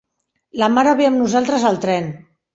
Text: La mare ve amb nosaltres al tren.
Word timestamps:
La 0.61 0.69
mare 0.77 0.95
ve 1.03 1.07
amb 1.11 1.23
nosaltres 1.25 1.69
al 1.73 1.79
tren. 1.87 2.11